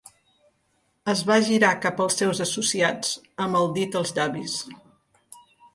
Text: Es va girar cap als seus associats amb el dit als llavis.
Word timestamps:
Es 1.13 1.21
va 1.33 1.37
girar 1.51 1.71
cap 1.83 2.01
als 2.07 2.17
seus 2.23 2.43
associats 2.49 3.15
amb 3.47 3.61
el 3.61 3.73
dit 3.79 4.01
als 4.03 4.19
llavis. 4.19 4.59